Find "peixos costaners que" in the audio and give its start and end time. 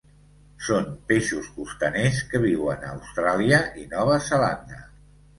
1.09-2.41